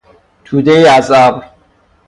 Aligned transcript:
تودهای 0.45 0.85
از 0.87 1.11
ابر 1.11 1.45